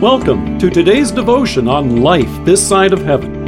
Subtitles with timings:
[0.00, 3.44] Welcome to today's devotion on life this side of heaven.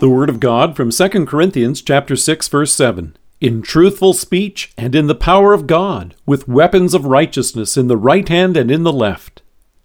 [0.00, 3.16] The word of God from 2 Corinthians chapter 6 verse 7.
[3.40, 7.96] In truthful speech and in the power of God, with weapons of righteousness in the
[7.96, 9.40] right hand and in the left.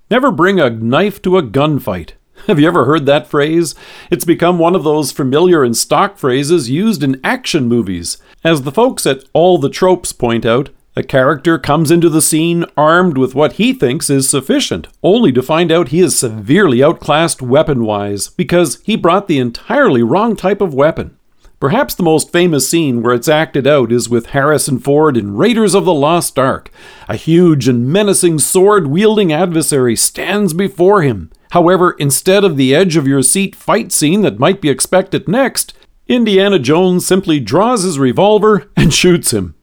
[0.09, 2.13] Never bring a knife to a gunfight.
[2.47, 3.75] Have you ever heard that phrase?
[4.09, 8.17] It's become one of those familiar and stock phrases used in action movies.
[8.43, 12.65] As the folks at All the Tropes point out, a character comes into the scene
[12.75, 17.41] armed with what he thinks is sufficient, only to find out he is severely outclassed
[17.41, 21.15] weapon wise because he brought the entirely wrong type of weapon.
[21.59, 25.75] Perhaps the most famous scene where it's acted out is with Harrison Ford in Raiders
[25.75, 26.71] of the Lost Ark.
[27.07, 31.31] A huge and menacing sword wielding adversary stands before him.
[31.51, 35.73] However, instead of the edge of your seat fight scene that might be expected next,
[36.07, 39.55] Indiana Jones simply draws his revolver and shoots him.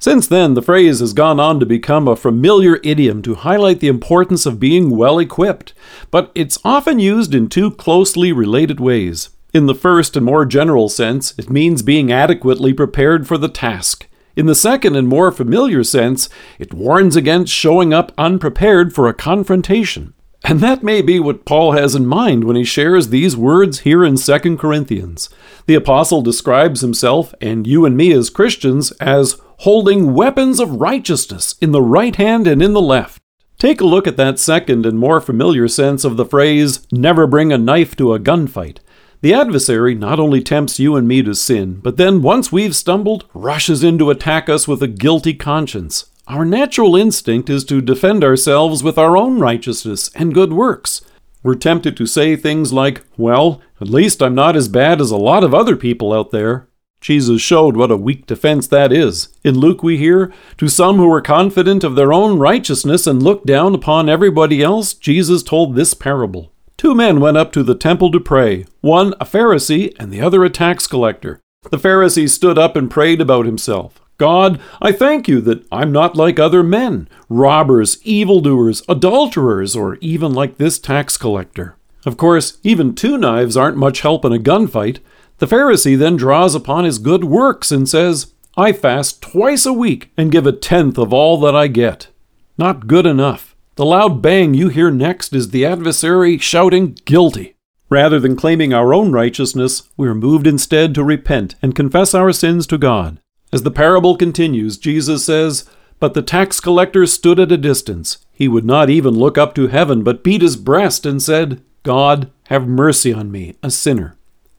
[0.00, 3.88] Since then, the phrase has gone on to become a familiar idiom to highlight the
[3.88, 5.74] importance of being well equipped,
[6.12, 9.30] but it's often used in two closely related ways.
[9.52, 14.06] In the first and more general sense, it means being adequately prepared for the task.
[14.36, 16.28] In the second and more familiar sense,
[16.60, 20.14] it warns against showing up unprepared for a confrontation.
[20.44, 24.04] And that may be what Paul has in mind when he shares these words here
[24.04, 25.28] in 2 Corinthians.
[25.66, 31.56] The apostle describes himself and you and me as Christians as holding weapons of righteousness
[31.60, 33.20] in the right hand and in the left.
[33.58, 37.52] Take a look at that second and more familiar sense of the phrase, never bring
[37.52, 38.78] a knife to a gunfight.
[39.20, 43.24] The adversary not only tempts you and me to sin, but then once we've stumbled,
[43.34, 46.06] rushes in to attack us with a guilty conscience.
[46.28, 51.00] Our natural instinct is to defend ourselves with our own righteousness and good works.
[51.42, 55.16] We're tempted to say things like, Well, at least I'm not as bad as a
[55.16, 56.68] lot of other people out there.
[57.00, 59.28] Jesus showed what a weak defense that is.
[59.42, 63.46] In Luke, we hear, To some who were confident of their own righteousness and looked
[63.46, 66.52] down upon everybody else, Jesus told this parable.
[66.76, 70.44] Two men went up to the temple to pray, one a Pharisee and the other
[70.44, 71.40] a tax collector.
[71.70, 74.02] The Pharisee stood up and prayed about himself.
[74.18, 80.34] God, I thank you that I'm not like other men, robbers, evildoers, adulterers, or even
[80.34, 81.76] like this tax collector.
[82.04, 84.98] Of course, even two knives aren't much help in a gunfight.
[85.38, 90.10] The Pharisee then draws upon his good works and says, I fast twice a week
[90.16, 92.08] and give a tenth of all that I get.
[92.56, 93.54] Not good enough.
[93.76, 97.54] The loud bang you hear next is the adversary shouting, Guilty.
[97.88, 102.32] Rather than claiming our own righteousness, we are moved instead to repent and confess our
[102.32, 103.20] sins to God.
[103.52, 108.18] As the parable continues, Jesus says, But the tax collector stood at a distance.
[108.32, 112.30] He would not even look up to heaven, but beat his breast and said, God,
[112.44, 114.16] have mercy on me, a sinner.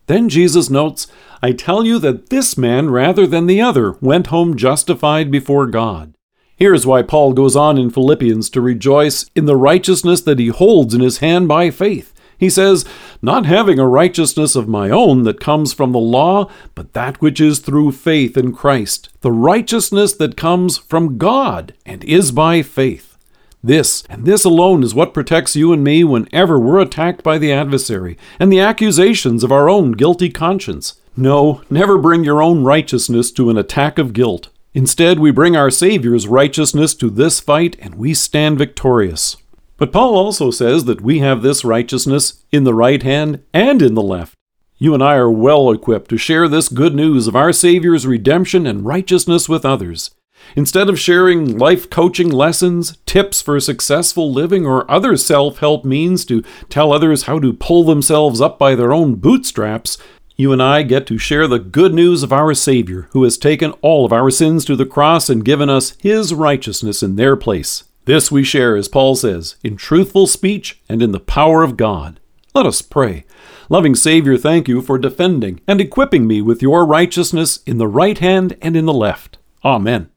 [0.07, 1.05] Then Jesus notes,
[1.43, 6.15] I tell you that this man, rather than the other, went home justified before God.
[6.55, 10.93] Here's why Paul goes on in Philippians to rejoice in the righteousness that he holds
[10.93, 12.11] in his hand by faith.
[12.39, 12.85] He says,
[13.21, 17.41] Not having a righteousness of my own that comes from the law, but that which
[17.41, 23.17] is through faith in Christ, the righteousness that comes from God and is by faith.
[23.61, 27.51] This, and this alone, is what protects you and me whenever we're attacked by the
[27.51, 30.93] adversary and the accusations of our own guilty conscience.
[31.17, 34.47] No, never bring your own righteousness to an attack of guilt.
[34.73, 39.35] Instead, we bring our Savior's righteousness to this fight and we stand victorious.
[39.79, 43.95] But Paul also says that we have this righteousness in the right hand and in
[43.95, 44.35] the left.
[44.77, 48.67] You and I are well equipped to share this good news of our Savior's redemption
[48.67, 50.11] and righteousness with others.
[50.55, 56.25] Instead of sharing life coaching lessons, tips for successful living, or other self help means
[56.25, 59.97] to tell others how to pull themselves up by their own bootstraps,
[60.35, 63.71] you and I get to share the good news of our Savior, who has taken
[63.81, 67.83] all of our sins to the cross and given us His righteousness in their place.
[68.09, 72.19] This we share, as Paul says, in truthful speech and in the power of God.
[72.55, 73.23] Let us pray.
[73.69, 78.17] Loving Savior, thank you for defending and equipping me with your righteousness in the right
[78.17, 79.37] hand and in the left.
[79.63, 80.09] Amen.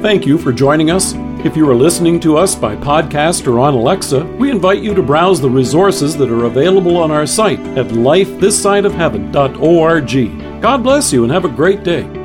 [0.00, 1.12] Thank you for joining us.
[1.44, 5.02] If you are listening to us by podcast or on Alexa, we invite you to
[5.02, 10.62] browse the resources that are available on our site at lifethissideofheaven.org.
[10.62, 12.23] God bless you and have a great day.